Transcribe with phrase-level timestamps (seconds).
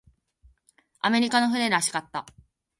[1.01, 2.25] アメリカの船らしかった。